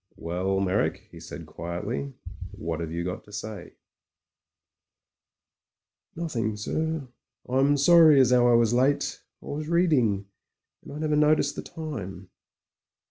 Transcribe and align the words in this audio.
"Well, 0.15 0.59
Meyrick," 0.59 1.09
he 1.11 1.19
said 1.19 1.45
quietly, 1.45 2.15
"what 2.53 2.79
have 2.79 2.91
you 2.91 3.03
got 3.03 3.23
to 3.25 3.31
say?" 3.31 3.73
54 6.15 6.15
MEN, 6.15 6.15
WOMEN 6.15 6.15
AND 6.15 6.15
GUNS 6.15 6.15
"Nothing, 6.35 6.57
sir. 6.57 7.07
I'm 7.47 7.77
sorry 7.77 8.19
as 8.19 8.33
'ow 8.33 8.47
I 8.47 8.55
was 8.55 8.73
late. 8.73 9.21
I 9.43 9.45
was 9.45 9.67
reading, 9.67 10.25
and 10.81 10.93
I 10.93 10.97
never 10.97 11.15
noticed 11.15 11.55
the 11.55 11.61
time." 11.61 12.31